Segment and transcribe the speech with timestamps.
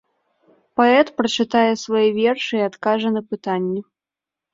[0.79, 3.79] Паэт прачытае свае вершы і адкажа на пытанні.